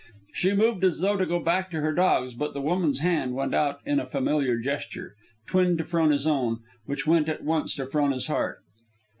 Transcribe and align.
She 0.33 0.53
moved 0.53 0.83
as 0.83 0.99
though 0.99 1.15
to 1.15 1.27
go 1.27 1.39
back 1.39 1.69
to 1.69 1.81
her 1.81 1.93
dogs, 1.93 2.33
but 2.33 2.55
the 2.55 2.59
woman's 2.61 3.01
hand 3.01 3.35
went 3.35 3.53
out 3.53 3.81
in 3.85 3.99
a 3.99 4.07
familiar 4.07 4.57
gesture, 4.57 5.15
twin 5.45 5.77
to 5.77 5.83
Frona's 5.83 6.25
own, 6.25 6.61
which 6.87 7.05
went 7.05 7.29
at 7.29 7.43
once 7.43 7.75
to 7.75 7.85
Frona's 7.85 8.25
heart. 8.25 8.61